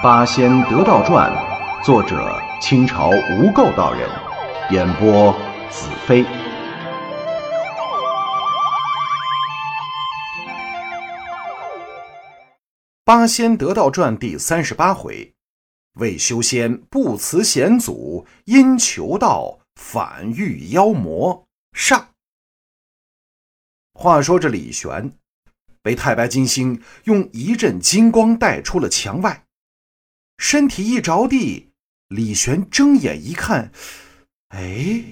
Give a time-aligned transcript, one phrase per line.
[0.02, 1.30] 《八仙得道传》，
[1.84, 4.08] 作者清朝无垢道人，
[4.70, 5.30] 演播
[5.70, 6.24] 子飞。
[13.04, 15.34] 《八仙得道传》第三十八回：
[15.96, 21.46] 为修仙不辞险阻，因求道反遇妖魔。
[21.74, 22.08] 上。
[23.92, 25.12] 话说这李玄。
[25.82, 29.44] 被太白金星用一阵金光带出了墙外，
[30.40, 31.68] 身体一着地，
[32.08, 33.70] 李玄睁眼一看，
[34.48, 35.04] 哎，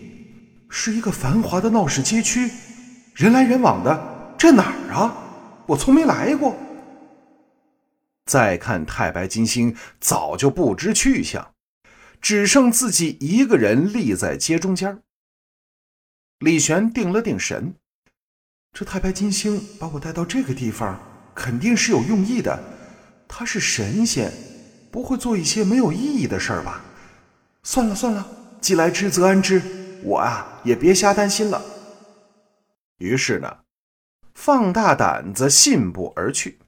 [0.70, 2.50] 是一个繁华的闹市街区，
[3.14, 5.62] 人来人往的，这哪儿啊？
[5.66, 6.56] 我从没来过。
[8.24, 11.52] 再看太白金星，早就不知去向，
[12.22, 15.02] 只剩自己一个人立在街中间。
[16.38, 17.74] 李玄定了定神。
[18.72, 20.98] 这太白金星把我带到这个地方，
[21.34, 22.58] 肯定是有用意的。
[23.28, 24.32] 他是神仙，
[24.90, 26.82] 不会做一些没有意义的事儿吧？
[27.62, 28.26] 算了算了，
[28.60, 29.62] 既来之则安之，
[30.02, 31.62] 我啊也别瞎担心了。
[32.98, 33.58] 于是呢，
[34.34, 36.58] 放大胆子信步而去。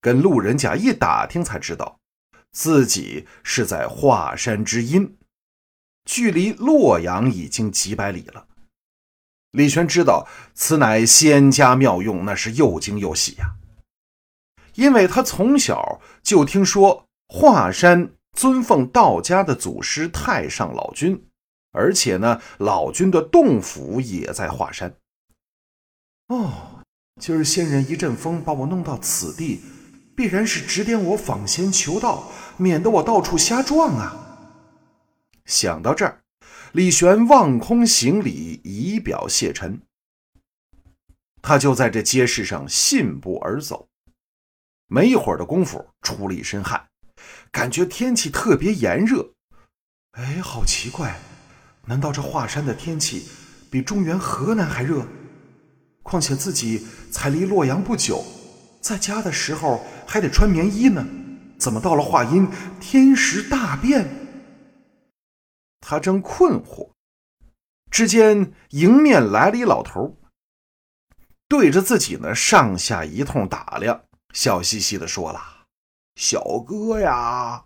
[0.00, 1.98] 跟路人甲一打听，才知道
[2.52, 5.16] 自己是在华山之阴，
[6.04, 8.46] 距离洛阳已经几百里了。
[9.52, 13.54] 李玄知道此乃仙家妙用，那是又惊又喜呀。
[14.74, 21.26] 因为他从小就听说华山尊奉道家的祖师太上老君，
[21.72, 24.94] 而且呢，老君的洞府也在华山。
[26.28, 26.80] 哦，
[27.20, 29.60] 今儿仙人一阵风把我弄到此地，
[30.16, 34.50] 必然是指点我访仙求道，免得我到处瞎撞啊。
[35.44, 36.20] 想到这儿。
[36.72, 39.80] 李玄望空行礼，以表谢忱。
[41.40, 43.86] 他就在这街市上信步而走，
[44.86, 46.86] 没一会儿的功夫，出了一身汗，
[47.50, 49.32] 感觉天气特别炎热。
[50.12, 51.18] 哎，好奇怪，
[51.86, 53.28] 难道这华山的天气
[53.70, 55.06] 比中原河南还热？
[56.02, 58.22] 况且自己才离洛阳不久，
[58.80, 61.04] 在家的时候还得穿棉衣呢，
[61.58, 62.46] 怎么到了华阴，
[62.78, 64.06] 天时大变？
[65.80, 66.90] 他正困惑，
[67.90, 70.16] 只见迎面来了一老头，
[71.48, 75.40] 对着自己呢上下一通打量，笑嘻嘻的说了
[76.20, 77.64] ：“小哥呀，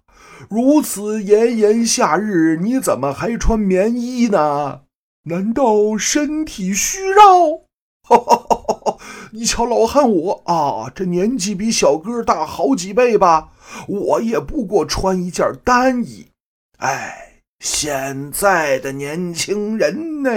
[0.49, 4.83] 如此炎炎夏日，你怎么还穿棉衣呢？
[5.25, 7.65] 难道身体虚弱？
[9.33, 13.51] 你瞧老汉我啊，这年纪比小哥大好几倍吧，
[13.89, 16.29] 我也不过穿一件单衣，
[16.77, 17.25] 哎。”
[17.61, 20.31] 现在的年轻人呢，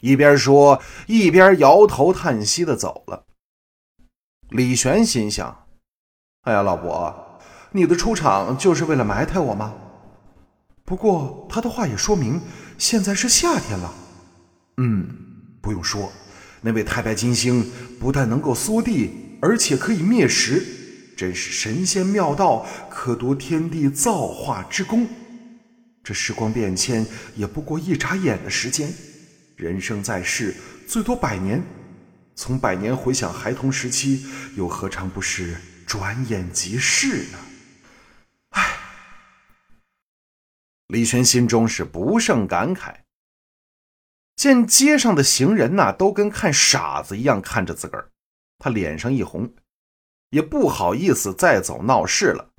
[0.00, 3.26] 一边说一边摇头叹息的走了。
[4.50, 5.66] 李玄心想
[6.42, 7.38] ：“哎呀，老伯，
[7.72, 9.74] 你的出场就是为了埋汰我吗？”
[10.86, 12.40] 不过他的话也说明
[12.78, 13.94] 现在是夏天了。
[14.78, 15.06] 嗯，
[15.60, 16.10] 不用说，
[16.62, 17.70] 那位太白金星
[18.00, 19.10] 不但能够缩地，
[19.42, 20.64] 而且可以灭食。
[21.14, 25.06] 真是神仙妙道，可夺天地造化之功。
[26.02, 27.04] 这时光变迁
[27.36, 28.90] 也不过一眨眼的时间，
[29.56, 30.54] 人生在世
[30.86, 31.62] 最多百年，
[32.38, 37.38] 从百年回想孩童时期，又何尝不是转眼即逝呢？
[38.50, 38.78] 唉，
[40.86, 42.98] 李轩心中是不胜感慨。
[44.36, 48.12] 见街上的行人呐，都跟看傻子一样看着自个儿，
[48.60, 49.52] 他脸上一红。
[50.30, 52.52] 也不好意思再走闹市了，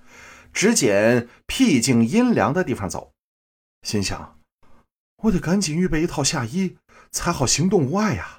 [0.51, 3.13] 只捡僻静阴凉的地方走。
[3.83, 4.41] 心想：
[5.23, 6.75] 我得赶紧预备一套夏衣，
[7.11, 8.38] 才好行动无碍呀。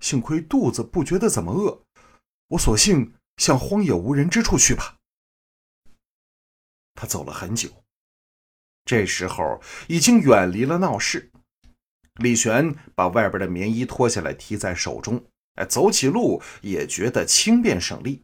[0.00, 1.82] 幸亏肚子不觉得怎么饿，
[2.48, 4.96] 我索性向荒野无人之处去吧。
[6.94, 7.68] 他走了很久，
[8.84, 11.30] 这时候已经远离了闹市。
[12.16, 15.26] 李玄把外边的棉衣脱下来提在手中，
[15.56, 18.22] 哎，走起路也觉得轻便省力。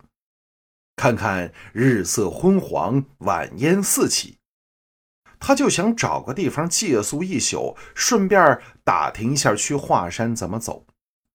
[0.96, 4.38] 看看日色昏黄，晚烟四起，
[5.38, 10.86] 他就想找个地方借宿一宿，顺便打听一下去华山怎么走。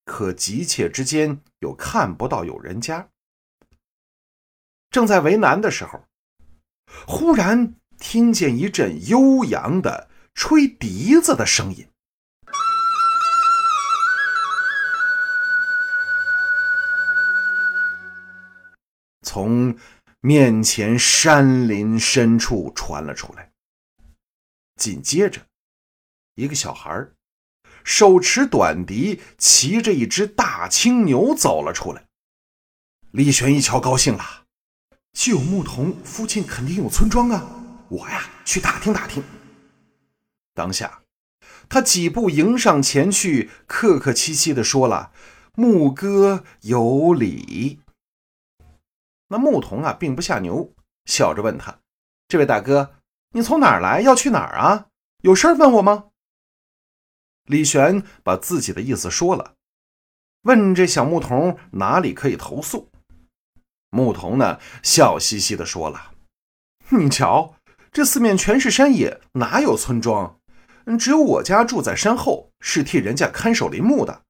[0.07, 3.09] 可急切之间又看不到有人家，
[4.89, 6.01] 正在为难的时候，
[7.06, 11.86] 忽然听见一阵悠扬的吹笛子的声音。
[19.21, 19.77] 从
[20.21, 23.51] 面前山林深处传了出来。
[24.77, 25.42] 紧接着，
[26.36, 27.06] 一个小孩
[27.88, 32.04] 手持短笛，骑着一只大青牛走了出来。
[33.12, 34.44] 李玄一瞧，高兴了
[35.18, 37.50] ：“旧牧童附近肯定有村庄啊，
[37.88, 39.24] 我呀去打听打听。
[40.54, 41.01] 当下，
[41.69, 45.13] 他几步迎上前去，客客气气的说了
[45.56, 47.80] ：“牧歌有礼。”
[49.30, 50.74] 那牧童啊，并不下牛，
[51.06, 51.80] 笑着问他
[52.28, 52.95] ：“这位大哥，
[53.31, 54.01] 你从哪儿来？
[54.01, 54.88] 要去哪儿啊？
[55.22, 56.06] 有事儿问我吗？”
[57.47, 59.55] 李玄把自己的意思说了，
[60.44, 62.89] 问这小牧童哪里可以投宿。
[63.89, 66.11] 牧童呢，笑嘻嘻的说了
[66.91, 67.55] ：“你瞧，
[67.91, 70.39] 这四面全是山野，哪有村庄？
[70.99, 74.23] 只有我家住在山后，是替人家看守林木的。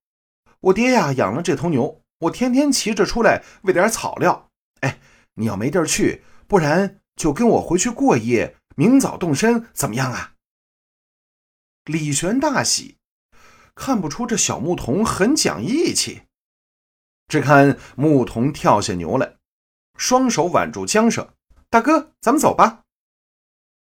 [0.59, 4.49] 我爹呀，养了这头牛，我天天骑着出来喂点草料。
[4.81, 4.99] 哎，
[5.33, 10.33] 你要没地儿去，不然就跟我回去过夜，明早动身，怎么样啊？”
[11.85, 12.96] 李玄大喜。
[13.77, 16.23] 看不出这小牧童很讲义气，
[17.27, 19.37] 只看牧童跳下牛来，
[19.95, 21.29] 双手挽住缰绳
[21.69, 22.81] ：“大哥，咱们走吧。”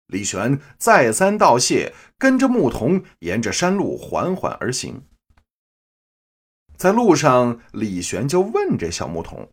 [0.06, 5.04] 李玄再三道谢，跟着牧童沿着山路缓缓而行。
[6.76, 9.50] 在路上，李玄就问这小牧童：“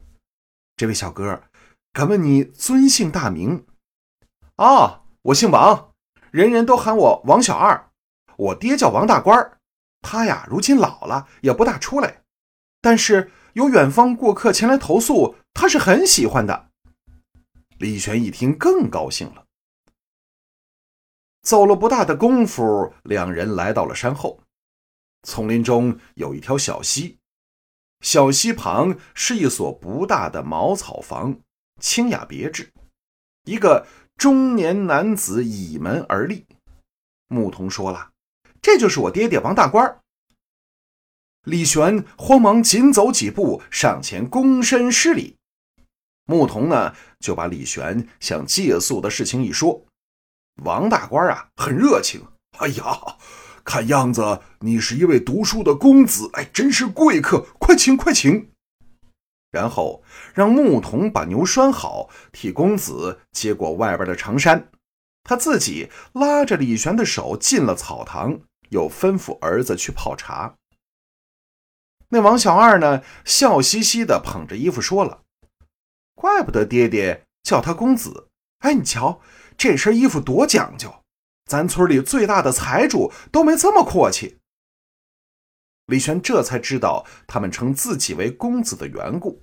[0.78, 1.44] 这位小哥，
[1.92, 3.66] 敢问你尊姓大名
[4.58, 5.94] ？”“哦，我姓王，
[6.32, 7.90] 人人都喊我王小二，
[8.38, 9.57] 我爹叫王大官儿
[10.02, 12.24] 他呀，如今老了，也不大出来。
[12.82, 16.70] 但是有远方过客前来投宿，他是很喜欢的。
[17.80, 19.46] 李玄一听，更高兴了。
[21.42, 24.40] 走了不大的功夫，两人来到了山后。
[25.24, 27.18] 丛林中有一条小溪，
[28.02, 31.40] 小溪旁是一所不大的茅草房，
[31.82, 32.72] 清雅别致。
[33.46, 36.46] 一个中年男子倚门而立。
[37.28, 38.12] 牧童说了。
[38.68, 40.02] 这就是我爹爹王大官。
[41.46, 45.38] 李玄慌忙紧走几步上前躬身施礼，
[46.26, 49.86] 牧童呢就把李玄想借宿的事情一说。
[50.66, 52.26] 王大官啊很热情，
[52.58, 52.84] 哎呀，
[53.64, 58.50] 看样子你是一位读书的公子，哎，真是贵客，快请快请。
[59.50, 60.04] 然后
[60.34, 64.70] 让牧童把牛拴好，替公子接过外边的长衫，
[65.24, 68.42] 他自己拉着李玄的手进了草堂。
[68.70, 70.56] 又吩咐儿子去泡茶。
[72.10, 75.24] 那王小二呢，笑嘻嘻的捧着衣服说了
[76.16, 78.30] ：“怪不得爹爹叫他公子。
[78.60, 79.22] 哎，你瞧
[79.58, 81.04] 这身衣服多讲究，
[81.46, 84.38] 咱村里最大的财主都没这么阔气。”
[85.88, 89.42] 李玄这才知道他们称自己为公子的缘故，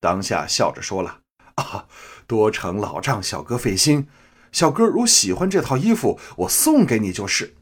[0.00, 1.20] 当下笑着说了
[1.56, 1.88] ：“啊，
[2.26, 4.08] 多承老丈小哥费心。
[4.50, 7.54] 小哥如喜欢这套衣服，我送给你就是。”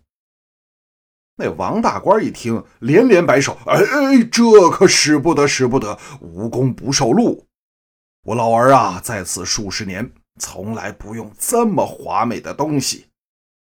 [1.38, 5.98] 那王大官一听，连连摆手：“哎哎，这可使不得，使不得！
[6.20, 7.46] 无功不受禄。
[8.22, 10.10] 我老儿啊，在此数十年，
[10.40, 13.08] 从来不用这么华美的东西。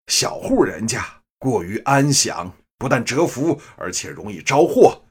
[0.08, 1.02] 小户人家
[1.38, 5.02] 过于安详，不但折福，而且容易招祸。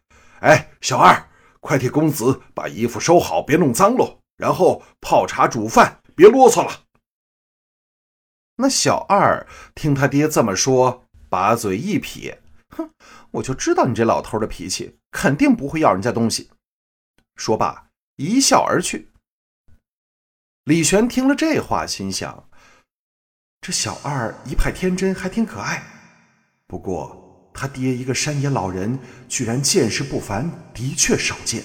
[0.42, 1.28] 哎，小二，
[1.60, 4.20] 快替公子把衣服收好，别弄脏喽。
[4.38, 6.84] 然后泡茶煮饭，别啰嗦了。”
[8.58, 11.05] 那小二听他爹这么说。
[11.30, 12.90] 把嘴一撇，哼，
[13.32, 16.50] 我就知道你这老头的脾气，肯定不会要人家东西。
[17.36, 19.12] 说罢，一笑而去。
[20.64, 22.50] 李玄听了这话，心想：
[23.62, 25.84] 这小二一派天真，还挺可爱。
[26.68, 31.64] 不过他爹一个山野老人，居然见识不凡，的确少见。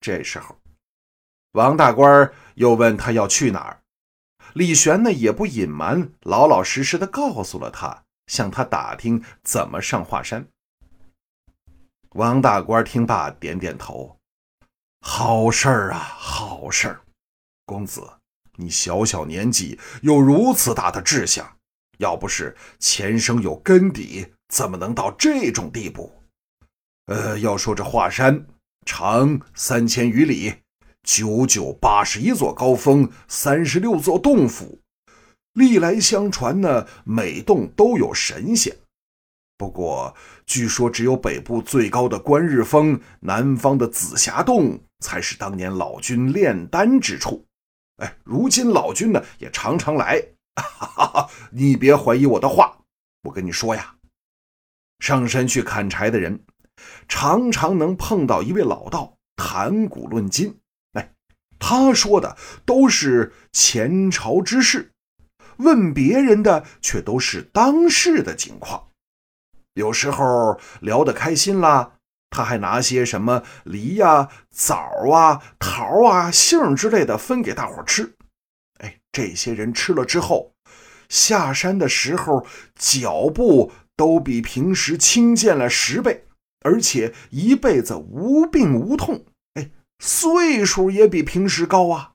[0.00, 0.56] 这时候，
[1.52, 3.82] 王大官又问他要去哪儿。
[4.56, 10.48] 李玄呢也不隐瞒，老老实实的告诉了他，向他打听怎么上华山。
[12.12, 14.16] 王大官听罢，点点头
[15.04, 17.02] ：“好事儿啊，好事儿！
[17.66, 18.14] 公子，
[18.54, 21.58] 你小小年纪有如此大的志向，
[21.98, 26.22] 要不是前生有根底，怎么能到这种地步？
[27.08, 28.46] 呃，要说这华山
[28.86, 30.54] 长三千余里。”
[31.06, 34.80] 九九八十一座高峰，三十六座洞府，
[35.52, 38.76] 历来相传呢，每洞都有神仙。
[39.56, 47.46] 不过，据说只有北部最高的观日峰，南方的紫霞洞，才是当年老君炼丹之处。
[47.98, 50.20] 哎，如今老君呢，也常常来。
[50.56, 52.78] 哈哈哈，你别怀疑我的话，
[53.22, 53.94] 我跟你说呀，
[54.98, 56.44] 上山去砍柴的人，
[57.06, 60.58] 常常能碰到一位老道，谈古论今。
[61.58, 64.90] 他说的都是前朝之事，
[65.58, 68.88] 问别人的却都是当世的情况。
[69.74, 71.92] 有时候聊得开心啦，
[72.30, 74.76] 他还拿些什么梨呀、枣
[75.12, 78.14] 啊、桃啊、杏之类的分给大伙吃。
[78.78, 80.52] 哎，这些人吃了之后，
[81.08, 86.24] 下山的时候脚步都比平时轻健了十倍，
[86.62, 89.24] 而且一辈子无病无痛。
[89.98, 92.12] 岁数也比平时高啊。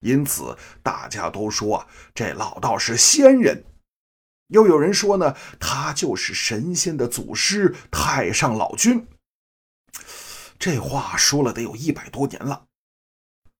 [0.00, 3.64] 因此，大家都说啊，这老道是仙人。
[4.48, 9.06] 又有人说呢，他就是神仙的祖师太上老君。
[10.58, 12.64] 这话说了得有一百多年了。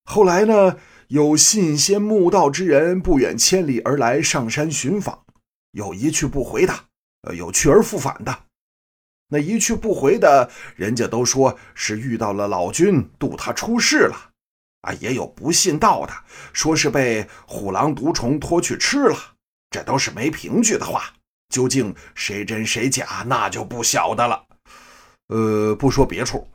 [0.05, 0.79] 后来呢，
[1.09, 5.25] 有信仙慕道之人不远千里而来上山寻访，
[5.71, 6.87] 有一去不回的，
[7.23, 8.47] 呃，有去而复返的。
[9.33, 14.29] 那一去不回的，人家都说是遇到了老君渡他出世了。
[14.83, 16.13] 啊，也有不信道的，
[16.53, 19.17] 说是被虎狼毒虫拖去吃了。
[19.71, 21.15] 这都是没凭据的话，
[21.49, 24.45] 究竟谁真谁假，那就不晓得了。
[25.29, 26.47] 呃，不说别处，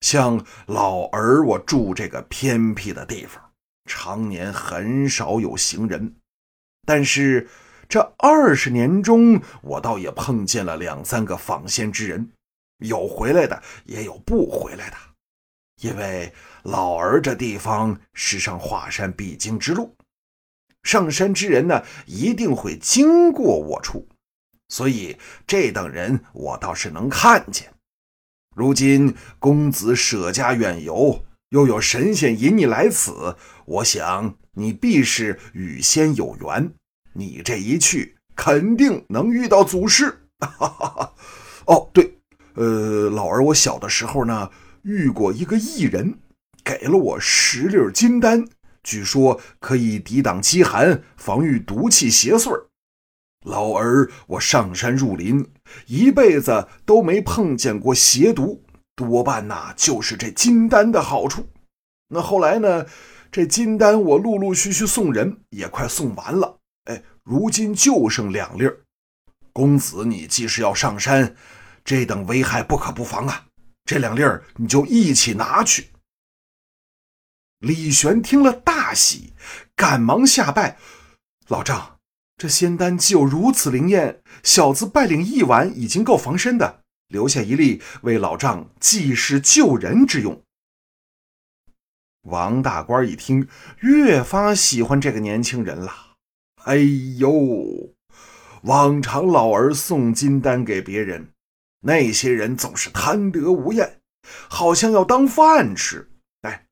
[0.00, 3.40] 像老儿我住这个偏僻的地方，
[3.88, 6.16] 常年很少有行人。
[6.84, 7.48] 但是
[7.88, 12.30] 这二十年中，我倒也碰见了两三个访仙之人，
[12.78, 14.96] 有回来的，也有不回来的。
[15.82, 19.94] 因为老儿这地方是上华山必经之路。
[20.82, 24.06] 上山之人呢，一定会经过我处，
[24.68, 27.72] 所以这等人我倒是能看见。
[28.54, 36.72] 如今公子舍家远游，又有神仙引你来此，我想你必是与仙有缘。
[37.14, 40.26] 你这一去，肯定能遇到祖师。
[40.40, 41.14] 哈哈哈
[41.66, 42.18] 哦，对，
[42.54, 44.50] 呃，老儿我小的时候呢，
[44.82, 46.18] 遇过一个异人，
[46.62, 48.44] 给了我十粒金丹。
[48.82, 52.66] 据说可以抵挡饥寒，防御毒气邪祟
[53.46, 55.46] 老儿我上山入林，
[55.86, 58.62] 一辈子都没碰见过邪毒，
[58.94, 61.46] 多半呐就是这金丹的好处。
[62.08, 62.84] 那后来呢，
[63.32, 66.53] 这金丹我陆陆续续送人，也快送完了。
[67.24, 68.80] 如今就剩两粒儿。
[69.52, 71.34] 公子，你既是要上山，
[71.84, 73.46] 这等危害不可不防啊！
[73.84, 75.88] 这两粒儿你就一起拿去。
[77.60, 79.32] 李玄听了大喜，
[79.74, 80.78] 赶忙下拜
[81.48, 81.98] ：“老丈，
[82.36, 90.42] 这仙丹既有如此灵验，小子拜领一碗已经够防身的，留下一粒为老丈济世救人之用。”
[92.28, 93.48] 王大官一听，
[93.80, 96.03] 越发喜欢这个年轻人了。
[96.64, 96.76] 哎
[97.18, 97.94] 呦，
[98.62, 101.28] 往常老儿送金丹给别人，
[101.80, 104.00] 那些人总是贪得无厌，
[104.48, 106.10] 好像要当饭吃。
[106.40, 106.66] 哎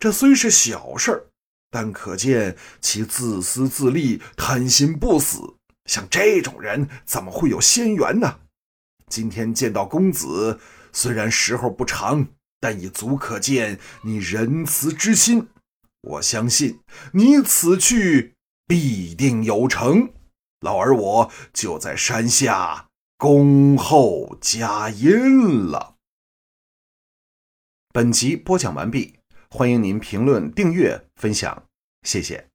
[0.00, 1.26] 这虽是小事儿，
[1.70, 5.54] 但可见其自私自利、贪心不死。
[5.88, 8.40] 像这种人，怎么会有仙缘呢？
[9.08, 10.58] 今天见到公子，
[10.92, 12.26] 虽然时候不长，
[12.58, 15.46] 但已足可见你仁慈之心。
[16.02, 16.80] 我相信
[17.12, 18.34] 你此去
[18.66, 20.12] 必定有成。
[20.60, 25.96] 老儿我就在山下恭候佳音了。
[27.92, 29.16] 本集播讲完毕。
[29.48, 31.64] 欢迎您评论、订阅、分享，
[32.02, 32.48] 谢谢。